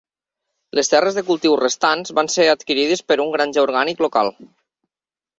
[0.77, 4.33] Les terres de cultiu restants van ser adquirides per un granger orgànic local.